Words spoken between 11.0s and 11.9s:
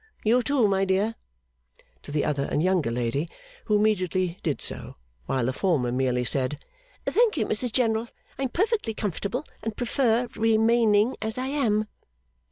as I am.